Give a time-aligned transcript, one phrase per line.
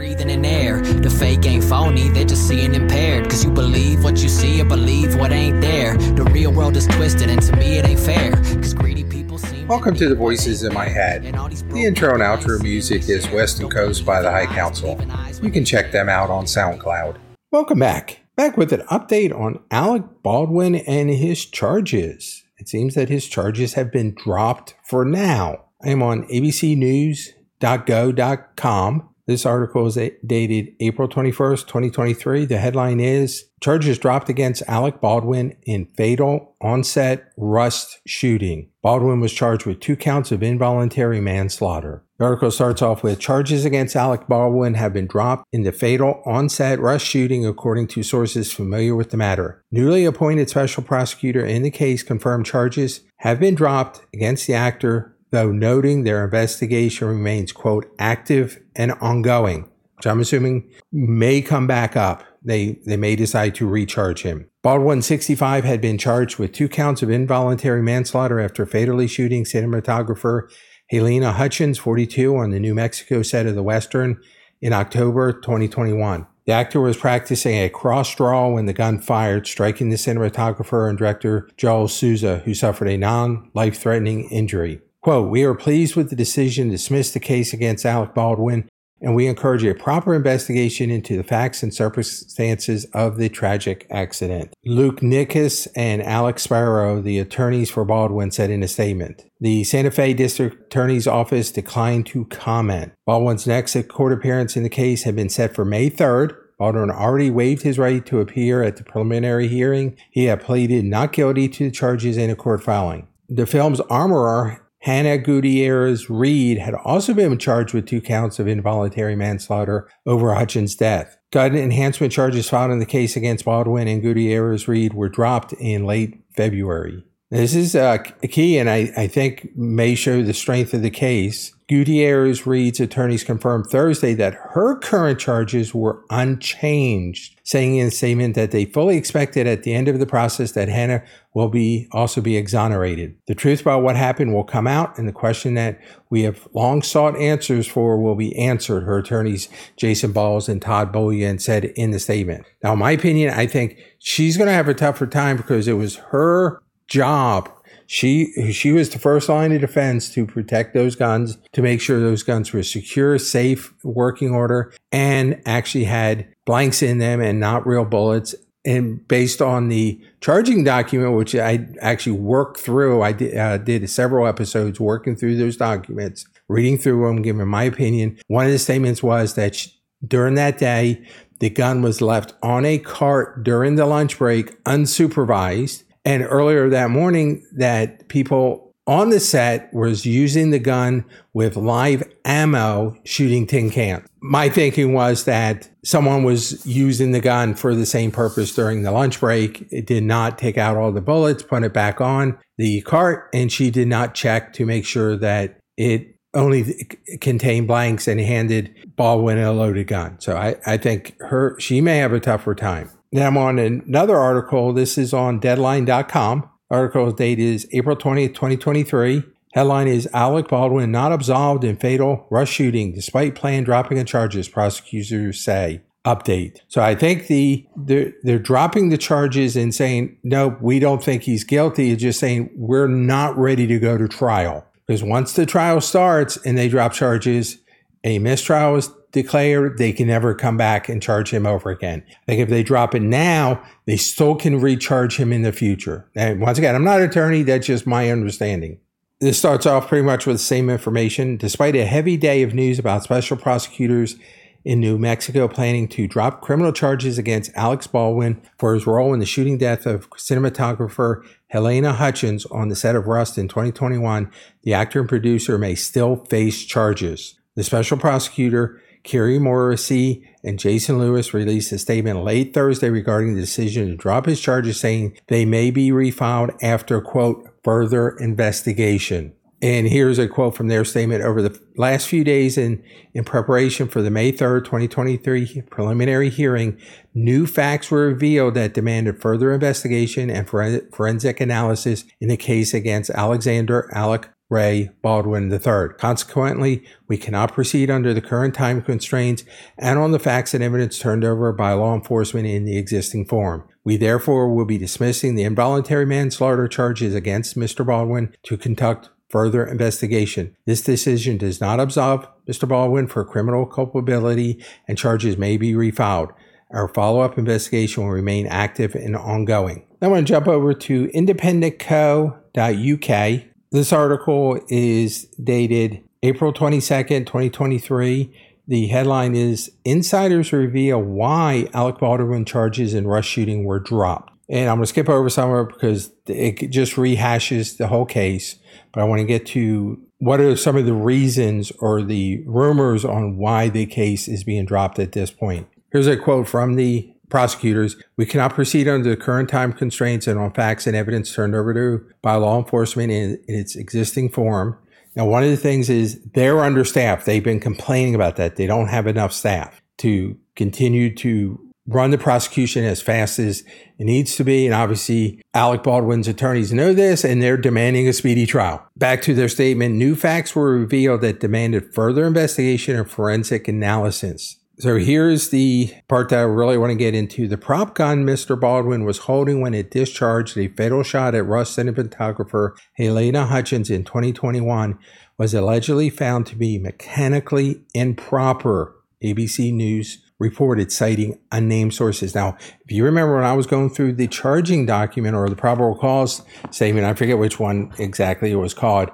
[0.00, 0.80] breathing in air.
[0.80, 3.28] The fake ain't phony, they're just seeing impaired.
[3.28, 5.98] Cause you believe what you see or believe what ain't there.
[5.98, 8.32] The real world is twisted, and to me it ain't fair.
[8.32, 9.68] Cause greedy people seem.
[9.68, 11.24] Welcome to the Voices in My Head.
[11.24, 14.98] The intro and outro music is Western Coast by the High Council.
[15.42, 17.18] You can check them out on SoundCloud.
[17.52, 18.20] Welcome back.
[18.36, 22.42] Back with an update on Alec Baldwin and his charges.
[22.56, 25.64] It seems that his charges have been dropped for now.
[25.84, 29.09] I am on abcnews.go.com.
[29.30, 29.94] This article is
[30.26, 32.46] dated April 21st, 2023.
[32.46, 38.70] The headline is Charges dropped against Alec Baldwin in fatal onset rust shooting.
[38.82, 42.02] Baldwin was charged with two counts of involuntary manslaughter.
[42.18, 46.22] The article starts off with charges against Alec Baldwin have been dropped in the fatal
[46.26, 49.62] onset rust shooting, according to sources familiar with the matter.
[49.70, 55.14] Newly appointed special prosecutor in the case confirmed charges have been dropped against the actor,
[55.30, 61.96] though noting their investigation remains, quote, active and ongoing, which I'm assuming may come back
[61.96, 62.24] up.
[62.42, 64.48] They, they may decide to recharge him.
[64.62, 70.50] Baldwin, 65, had been charged with two counts of involuntary manslaughter after fatally shooting cinematographer
[70.92, 74.20] Halyna Hutchins, 42, on the New Mexico set of The Western
[74.60, 76.26] in October 2021.
[76.46, 80.98] The actor was practicing a cross draw when the gun fired, striking the cinematographer and
[80.98, 84.80] director Joel Souza, who suffered a non life threatening injury.
[85.02, 88.68] Quote, We are pleased with the decision to dismiss the case against Alec Baldwin
[89.00, 94.52] and we encourage a proper investigation into the facts and circumstances of the tragic accident.
[94.64, 99.24] Luke Nikas and Alex Spiro, the attorneys for Baldwin, said in a statement.
[99.40, 102.92] The Santa Fe District Attorney's Office declined to comment.
[103.06, 106.36] Baldwin's next court appearance in the case had been set for May 3rd.
[106.58, 109.96] Baldwin already waived his right to appear at the preliminary hearing.
[110.10, 113.08] He had pleaded not guilty to the charges in a court filing.
[113.30, 119.14] The film's armorer Hannah Gutierrez Reed had also been charged with two counts of involuntary
[119.14, 121.18] manslaughter over Hutchins' death.
[121.30, 125.84] Gun enhancement charges filed in the case against Baldwin and Gutierrez Reed were dropped in
[125.84, 127.04] late February.
[127.30, 131.54] This is uh, key and I, I think may show the strength of the case.
[131.68, 138.34] Gutierrez Reed's attorneys confirmed Thursday that her current charges were unchanged, saying in a statement
[138.34, 142.20] that they fully expected at the end of the process that Hannah will be also
[142.20, 143.14] be exonerated.
[143.28, 145.78] The truth about what happened will come out, and the question that
[146.10, 150.90] we have long sought answers for will be answered, her attorneys Jason Bowles and Todd
[150.90, 152.44] Bullion said in the statement.
[152.64, 155.74] Now, in my opinion, I think she's going to have a tougher time because it
[155.74, 157.50] was her job.
[157.86, 161.98] She she was the first line of defense to protect those guns, to make sure
[161.98, 167.66] those guns were secure, safe, working order, and actually had blanks in them and not
[167.66, 168.34] real bullets.
[168.64, 173.88] And based on the charging document, which I actually worked through, I did, uh, did
[173.88, 178.18] several episodes working through those documents, reading through them, giving my opinion.
[178.26, 179.72] One of the statements was that she,
[180.06, 181.02] during that day,
[181.40, 186.90] the gun was left on a cart during the lunch break, unsupervised and earlier that
[186.90, 193.70] morning, that people on the set was using the gun with live ammo shooting tin
[193.70, 194.04] cans.
[194.20, 198.90] My thinking was that someone was using the gun for the same purpose during the
[198.90, 199.66] lunch break.
[199.70, 203.52] It did not take out all the bullets, put it back on the cart, and
[203.52, 206.86] she did not check to make sure that it only
[207.20, 210.20] contained blanks and handed Baldwin a loaded gun.
[210.20, 212.90] So I, I think her she may have a tougher time.
[213.12, 214.72] Now I'm on another article.
[214.72, 216.48] This is on deadline.com.
[216.70, 219.24] Article date is April 20th, 2023.
[219.52, 224.48] Headline is Alec Baldwin not absolved in fatal Rust shooting despite planned dropping of charges,
[224.48, 225.82] prosecutors say.
[226.06, 226.60] Update.
[226.68, 231.24] So I think the they're, they're dropping the charges and saying, no, we don't think
[231.24, 231.90] he's guilty.
[231.90, 234.64] It's just saying we're not ready to go to trial.
[234.86, 237.58] Because once the trial starts and they drop charges,
[238.04, 242.02] a mistrial is declared, they can never come back and charge him over again.
[242.28, 246.08] Like if they drop it now, they still can recharge him in the future.
[246.14, 248.78] And once again, I'm not an attorney, that's just my understanding.
[249.20, 251.36] This starts off pretty much with the same information.
[251.36, 254.16] Despite a heavy day of news about special prosecutors
[254.64, 259.20] in New Mexico planning to drop criminal charges against Alex Baldwin for his role in
[259.20, 261.22] the shooting death of cinematographer
[261.52, 264.30] Halyna Hutchins on the set of Rust in 2021,
[264.62, 267.39] the actor and producer may still face charges.
[267.56, 273.40] The special prosecutor Kari Morrissey and Jason Lewis released a statement late Thursday regarding the
[273.40, 279.32] decision to drop his charges, saying they may be refiled after, quote, further investigation.
[279.62, 282.82] And here's a quote from their statement over the last few days in,
[283.12, 286.80] in preparation for the May 3rd, 2023 preliminary hearing.
[287.12, 293.10] New facts were revealed that demanded further investigation and forensic analysis in the case against
[293.10, 295.96] Alexander Alec Rae Baldwin III.
[295.96, 299.44] Consequently, we cannot proceed under the current time constraints
[299.78, 303.66] and on the facts and evidence turned over by law enforcement in the existing form.
[303.84, 307.86] We therefore will be dismissing the involuntary manslaughter charges against Mr.
[307.86, 310.54] Baldwin to conduct further investigation.
[310.66, 312.68] This decision does not absolve Mr.
[312.68, 316.32] Baldwin for criminal culpability and charges may be refiled.
[316.72, 319.86] Our follow up investigation will remain active and ongoing.
[320.02, 323.49] I want to jump over to independentco.uk.
[323.72, 328.36] This article is dated April 22nd, 2023.
[328.66, 334.32] The headline is Insiders Reveal Why Alec Baldwin Charges in Rust Shooting Were Dropped.
[334.48, 338.06] And I'm going to skip over some of it because it just rehashes the whole
[338.06, 338.56] case.
[338.92, 343.04] But I want to get to what are some of the reasons or the rumors
[343.04, 345.68] on why the case is being dropped at this point.
[345.92, 347.96] Here's a quote from the prosecutors.
[348.16, 351.72] We cannot proceed under the current time constraints and on facts and evidence turned over
[351.72, 354.76] to by law enforcement in, in its existing form.
[355.16, 357.26] Now, one of the things is they're understaffed.
[357.26, 358.56] They've been complaining about that.
[358.56, 363.64] They don't have enough staff to continue to run the prosecution as fast as
[363.98, 364.66] it needs to be.
[364.66, 368.86] And obviously, Alec Baldwin's attorneys know this and they're demanding a speedy trial.
[368.96, 374.56] Back to their statement new facts were revealed that demanded further investigation and forensic analysis.
[374.80, 377.46] So here's the part that I really want to get into.
[377.46, 378.58] The prop gun Mr.
[378.58, 384.04] Baldwin was holding when it discharged a fatal shot at Rust cinematographer Halyna Hutchins in
[384.04, 384.98] 2021
[385.36, 388.96] was allegedly found to be mechanically improper.
[389.22, 392.34] ABC News reported, citing unnamed sources.
[392.34, 392.56] Now,
[392.86, 396.40] if you remember when I was going through the charging document or the probable cause
[396.70, 399.10] statement, I forget which one exactly it was called,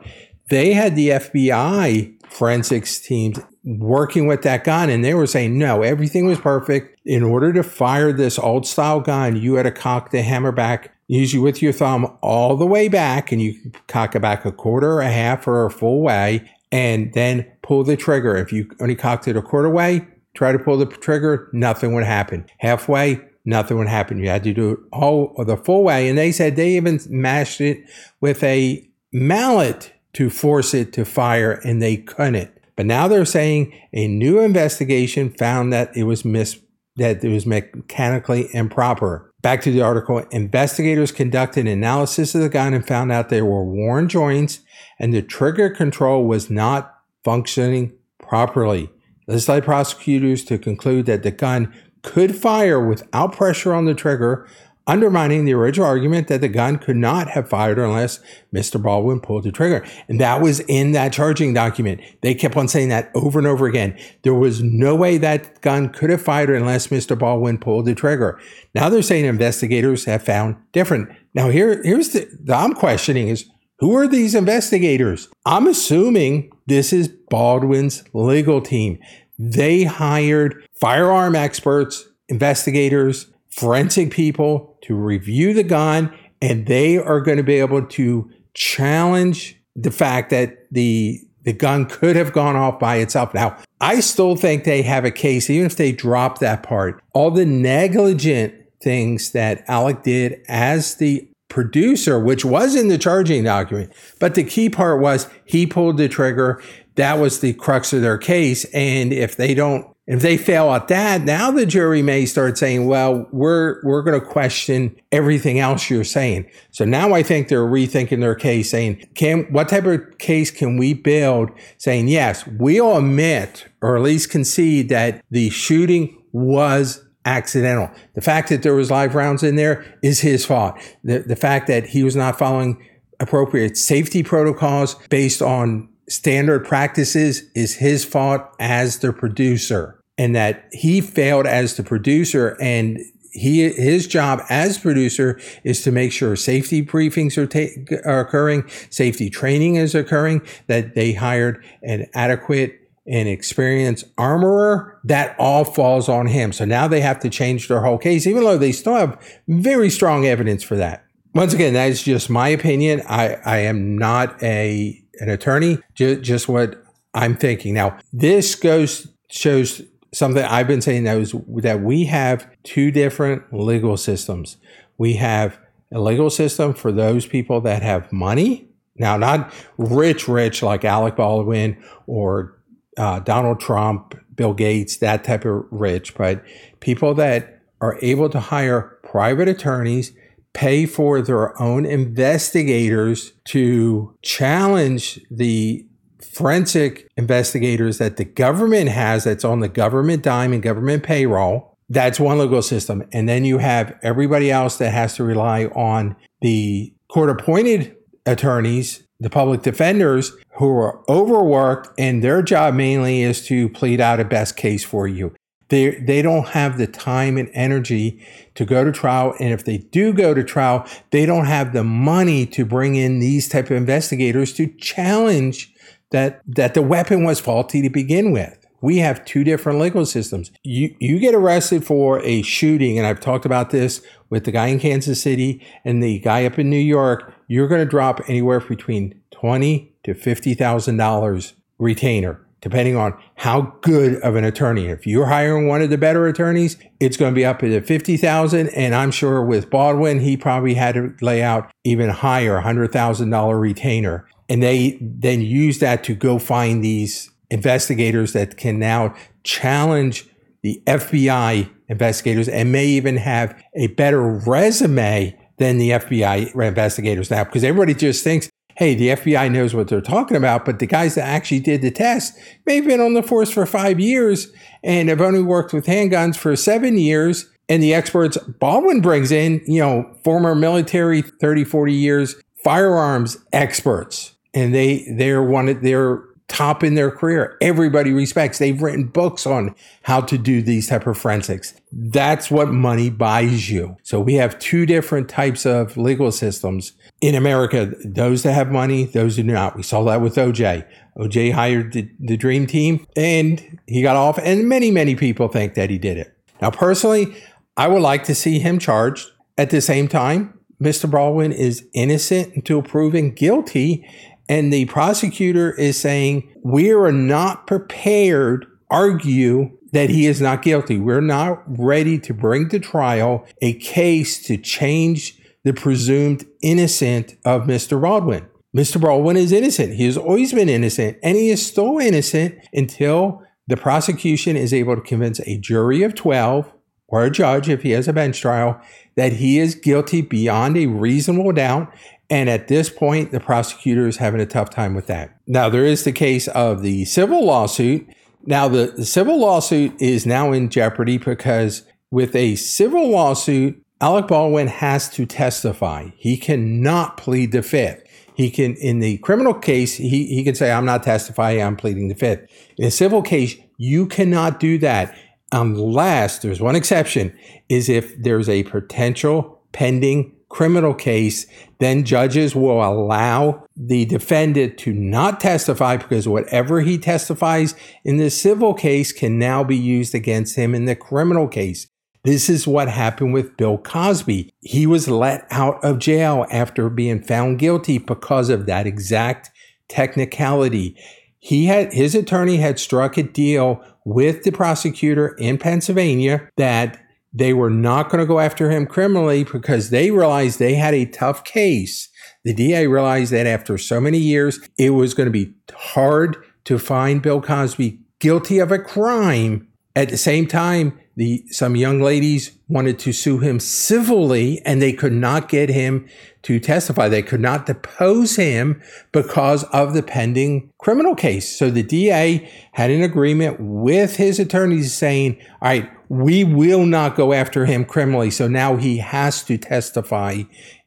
[0.48, 5.82] they had the FBI forensics teams working with that gun and they were saying no
[5.82, 6.98] everything was perfect.
[7.04, 10.94] In order to fire this old style gun you had to cock the hammer back
[11.08, 13.54] usually with your thumb all the way back and you
[13.88, 17.96] cock it back a quarter a half or a full way and then pull the
[17.96, 18.36] trigger.
[18.36, 22.04] If you only cocked it a quarter way try to pull the trigger nothing would
[22.04, 22.46] happen.
[22.58, 24.18] Halfway nothing would happen.
[24.18, 26.08] You had to do it all the full way.
[26.08, 27.84] And they said they even mashed it
[28.20, 33.72] with a mallet to force it to fire and they couldn't but now they're saying
[33.92, 36.60] a new investigation found that it was mis
[36.96, 39.32] that it was mechanically improper.
[39.42, 43.44] Back to the article, investigators conducted an analysis of the gun and found out there
[43.44, 44.60] were worn joints
[44.98, 48.90] and the trigger control was not functioning properly.
[49.26, 51.72] This led prosecutors to conclude that the gun
[52.02, 54.48] could fire without pressure on the trigger,
[54.86, 58.20] undermining the original argument that the gun could not have fired unless
[58.54, 58.80] Mr.
[58.80, 59.84] Baldwin pulled the trigger.
[60.08, 62.00] And that was in that charging document.
[62.22, 63.98] They kept on saying that over and over again.
[64.22, 67.18] There was no way that gun could have fired unless Mr.
[67.18, 68.40] Baldwin pulled the trigger.
[68.74, 71.10] Now they're saying investigators have found different.
[71.34, 73.48] Now here, here's the, the I'm questioning is
[73.78, 75.28] who are these investigators?
[75.44, 78.98] I'm assuming this is Baldwin's legal team.
[79.38, 87.38] They hired firearm experts, investigators, forensic people to review the gun, and they are going
[87.38, 92.80] to be able to challenge the fact that the the gun could have gone off
[92.80, 93.32] by itself.
[93.32, 97.00] Now, I still think they have a case, even if they drop that part.
[97.14, 103.44] All the negligent things that Alec did as the producer, which was in the charging
[103.44, 106.60] document, but the key part was he pulled the trigger.
[106.96, 108.64] That was the crux of their case.
[108.74, 112.86] And if they don't if they fail at that, now the jury may start saying,
[112.86, 116.48] well, we're, we're going to question everything else you're saying.
[116.70, 120.76] So now I think they're rethinking their case saying, can, what type of case can
[120.76, 127.90] we build saying, yes, we'll admit or at least concede that the shooting was accidental.
[128.14, 130.78] The fact that there was live rounds in there is his fault.
[131.02, 132.80] The, the fact that he was not following
[133.18, 140.68] appropriate safety protocols based on standard practices is his fault as the producer and that
[140.72, 143.00] he failed as the producer and
[143.32, 148.66] he his job as producer is to make sure safety briefings are, ta- are occurring,
[148.88, 154.98] safety training is occurring, that they hired an adequate and experienced armorer.
[155.04, 156.52] That all falls on him.
[156.52, 159.90] So now they have to change their whole case, even though they still have very
[159.90, 161.04] strong evidence for that.
[161.34, 163.02] Once again, that is just my opinion.
[163.06, 166.82] I, I am not a an attorney, just, just what
[167.14, 167.74] I'm thinking.
[167.74, 169.82] Now, this goes shows
[170.12, 174.56] something I've been saying that was that we have two different legal systems.
[174.98, 175.58] We have
[175.92, 178.68] a legal system for those people that have money.
[178.96, 182.58] Now, not rich, rich like Alec Baldwin or
[182.96, 186.42] uh, Donald Trump, Bill Gates, that type of rich, but
[186.80, 190.12] people that are able to hire private attorneys,
[190.56, 195.86] pay for their own investigators to challenge the
[196.18, 201.76] forensic investigators that the government has that's on the government dime and government payroll.
[201.90, 203.04] That's one legal system.
[203.12, 207.94] And then you have everybody else that has to rely on the court appointed
[208.24, 214.20] attorneys, the public defenders who are overworked and their job mainly is to plead out
[214.20, 215.34] a best case for you.
[215.68, 219.34] They, they don't have the time and energy to go to trial.
[219.40, 223.18] And if they do go to trial, they don't have the money to bring in
[223.18, 225.74] these type of investigators to challenge
[226.10, 228.64] that, that the weapon was faulty to begin with.
[228.80, 230.52] We have two different legal systems.
[230.62, 234.66] You, you get arrested for a shooting, and I've talked about this with the guy
[234.66, 237.34] in Kansas City and the guy up in New York.
[237.48, 243.74] You're going to drop anywhere between twenty to fifty thousand dollars retainer depending on how
[243.82, 244.86] good of an attorney.
[244.86, 248.68] If you're hiring one of the better attorneys, it's going to be up to 50,000
[248.70, 254.26] and I'm sure with Baldwin he probably had to lay out even higher $100,000 retainer.
[254.48, 260.26] And they then use that to go find these investigators that can now challenge
[260.62, 267.44] the FBI investigators and may even have a better resume than the FBI investigators now
[267.44, 271.14] because everybody just thinks hey, the FBI knows what they're talking about, but the guys
[271.14, 274.48] that actually did the test may have been on the force for five years
[274.82, 277.50] and have only worked with handguns for seven years.
[277.68, 284.34] And the experts Baldwin brings in, you know, former military, 30, 40 years, firearms experts.
[284.54, 287.56] And they, they're one, they're top in their career.
[287.60, 288.58] Everybody respects.
[288.58, 291.74] They've written books on how to do these type of forensics.
[291.90, 293.96] That's what money buys you.
[294.02, 297.92] So we have two different types of legal systems in America.
[298.04, 299.76] Those that have money, those who do not.
[299.76, 300.86] We saw that with OJ.
[301.18, 305.74] OJ hired the, the dream team and he got off and many, many people think
[305.74, 306.36] that he did it.
[306.62, 307.36] Now, personally,
[307.76, 309.30] I would like to see him charged.
[309.58, 311.10] At the same time, Mr.
[311.10, 314.06] Baldwin is innocent until proven guilty
[314.48, 320.98] and the prosecutor is saying, we are not prepared argue that he is not guilty.
[320.98, 327.62] We're not ready to bring to trial a case to change the presumed innocent of
[327.62, 328.00] Mr.
[328.00, 328.46] Baldwin.
[328.76, 329.00] Mr.
[329.00, 329.94] Baldwin is innocent.
[329.94, 334.94] He has always been innocent, and he is still innocent until the prosecution is able
[334.96, 336.72] to convince a jury of 12
[337.08, 338.80] or a judge, if he has a bench trial,
[339.16, 341.92] that he is guilty beyond a reasonable doubt
[342.28, 345.38] and at this point, the prosecutor is having a tough time with that.
[345.46, 348.06] Now, there is the case of the civil lawsuit.
[348.44, 354.28] Now, the, the civil lawsuit is now in jeopardy because with a civil lawsuit, Alec
[354.28, 356.10] Baldwin has to testify.
[356.16, 358.02] He cannot plead the fifth.
[358.34, 362.08] He can, in the criminal case, he, he can say, I'm not testifying, I'm pleading
[362.08, 362.46] the fifth.
[362.76, 365.16] In a civil case, you cannot do that
[365.52, 367.36] unless there's one exception
[367.68, 371.46] is if there's a potential pending criminal case,
[371.80, 377.74] then judges will allow the defendant to not testify because whatever he testifies
[378.06, 381.86] in the civil case can now be used against him in the criminal case.
[382.24, 384.50] This is what happened with Bill Cosby.
[384.60, 389.50] He was let out of jail after being found guilty because of that exact
[389.90, 390.96] technicality.
[391.38, 396.98] He had his attorney had struck a deal with the prosecutor in Pennsylvania that
[397.36, 401.04] they were not going to go after him criminally because they realized they had a
[401.04, 402.08] tough case.
[402.44, 406.78] The DA realized that after so many years, it was going to be hard to
[406.78, 409.68] find Bill Cosby guilty of a crime.
[409.94, 414.92] At the same time, the some young ladies wanted to sue him civilly and they
[414.92, 416.08] could not get him
[416.42, 417.08] to testify.
[417.08, 418.82] They could not depose him
[419.12, 421.56] because of the pending criminal case.
[421.56, 427.16] So the DA had an agreement with his attorneys saying, all right, we will not
[427.16, 428.30] go after him criminally.
[428.30, 430.42] So now he has to testify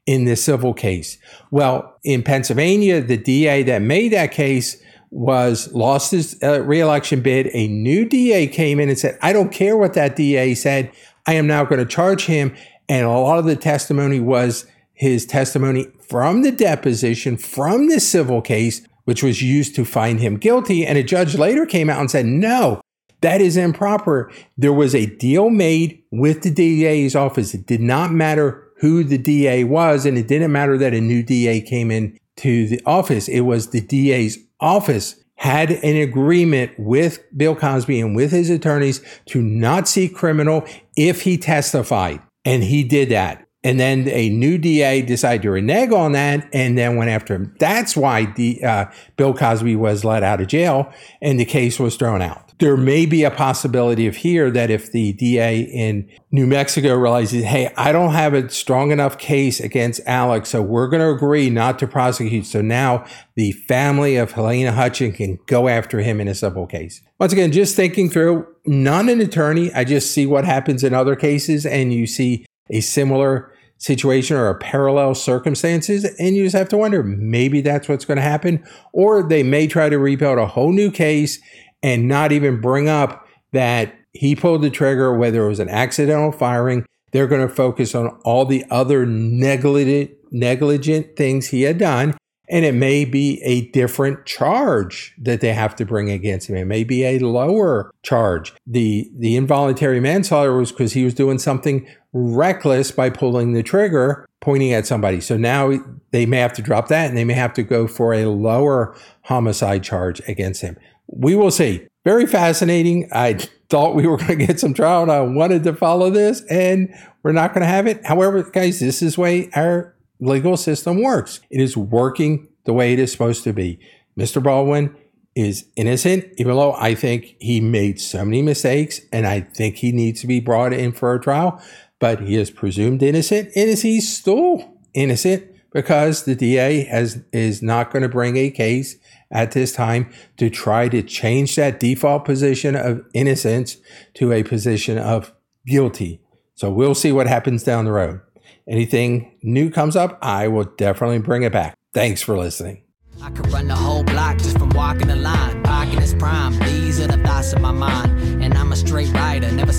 [0.05, 1.17] in this civil case.
[1.51, 4.81] Well, in Pennsylvania, the DA that made that case
[5.11, 7.49] was lost his uh, reelection bid.
[7.53, 10.91] A new DA came in and said, I don't care what that DA said.
[11.29, 12.55] I am now going to charge him.
[12.87, 18.41] And a lot of the testimony was his testimony from the deposition from the civil
[18.41, 20.87] case, which was used to find him guilty.
[20.87, 22.81] And a judge later came out and said, no,
[23.21, 24.31] that is improper.
[24.57, 27.53] There was a deal made with the DA's office.
[27.53, 31.21] It did not matter who the DA was, and it didn't matter that a new
[31.21, 33.27] DA came in to the office.
[33.27, 39.01] It was the DA's office had an agreement with Bill Cosby and with his attorneys
[39.27, 40.65] to not seek criminal
[40.97, 42.21] if he testified.
[42.43, 43.47] And he did that.
[43.63, 47.55] And then a new DA decided to renege on that and then went after him.
[47.59, 48.85] That's why the, uh,
[49.17, 52.49] Bill Cosby was let out of jail and the case was thrown out.
[52.59, 57.45] there may be a possibility of here that if the DA in New Mexico realizes,
[57.45, 61.49] hey, I don't have a strong enough case against Alex, so we're going to agree
[61.49, 62.45] not to prosecute.
[62.45, 67.01] So now the family of Halyna Hutchins can go after him in a civil case.
[67.17, 69.73] Once again, just thinking through, not an attorney.
[69.73, 74.49] I just see what happens in other cases, and you see a similar situation or
[74.49, 78.63] a parallel circumstances, and you just have to wonder maybe that's what's going to happen,
[78.91, 81.39] or they may try to rebuild a whole new case
[81.81, 86.31] and not even bring up that he pulled the trigger, whether it was an accidental
[86.31, 86.85] firing.
[87.11, 92.17] They're going to focus on all the other negligent, negligent things he had done.
[92.49, 96.55] And it may be a different charge that they have to bring against him.
[96.55, 98.53] It may be a lower charge.
[98.65, 104.27] The the involuntary manslaughter was because he was doing something reckless by pulling the trigger,
[104.41, 105.21] pointing at somebody.
[105.21, 105.71] So now
[106.11, 108.95] they may have to drop that and they may have to go for a lower
[109.23, 110.75] homicide charge against him
[111.11, 111.87] we will see.
[112.05, 113.09] Very fascinating.
[113.11, 113.33] I
[113.69, 116.93] thought we were going to get some trial and I wanted to follow this, and
[117.23, 118.05] we're not going to have it.
[118.05, 121.39] However, guys, this is way our legal system works.
[121.49, 123.79] It is working the way it is supposed to be.
[124.17, 124.41] Mr.
[124.43, 124.95] Baldwin
[125.35, 129.91] is innocent, even though I think he made so many mistakes and I think he
[129.91, 131.61] needs to be brought in for a trial,
[131.99, 137.61] but he is presumed innocent and is he still innocent because the DA has is
[137.61, 138.97] not going to bring a case
[139.31, 143.77] at this time to try to change that default position of innocence
[144.15, 145.31] to a position of
[145.65, 146.19] guilty.
[146.55, 148.21] So we'll see what happens down the road.
[148.67, 151.75] Anything new comes up, I will definitely bring it back.
[151.93, 152.83] Thanks for listening.
[153.21, 155.61] I could run the whole block just from walking the line.
[155.63, 156.57] Parking is prime.
[156.59, 158.43] These are the thoughts of my mind.
[158.43, 159.73] And I'm a straight rider, never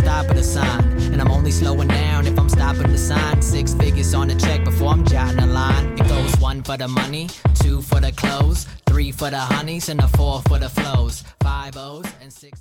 [0.50, 0.84] sign.
[1.12, 3.40] And I'm only slowing down if I'm stopping the sign.
[3.42, 5.92] Six figures on check before I'm jotting a line.
[5.98, 10.00] It goes one for the money, two for the clothes, three for the honeys, and
[10.00, 11.24] a four for the flows.
[11.40, 12.58] Five O's and six.